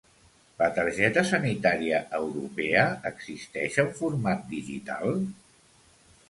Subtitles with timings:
[0.59, 5.21] La targeta sanitària europea existeix en format digital?